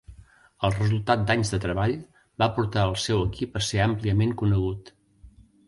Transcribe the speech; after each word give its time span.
El 0.69 0.71
resultat 0.77 1.25
d'anys 1.27 1.51
de 1.55 1.59
treball 1.65 1.93
va 2.45 2.49
portar 2.57 2.87
al 2.87 2.97
seu 3.03 3.23
equip 3.29 3.63
a 3.63 3.65
ser 3.69 3.85
àmpliament 3.87 4.37
conegut. 4.43 4.95